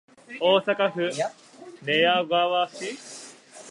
[0.41, 1.11] 大阪府
[1.85, 2.95] 寝屋川市